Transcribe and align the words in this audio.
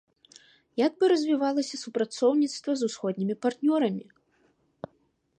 Як 0.87 0.93
бы 1.01 1.09
развівалася 1.11 1.75
супрацоўніцтва 1.83 2.71
з 2.79 2.89
усходнімі 2.91 3.35
партнёрамі? 3.47 4.05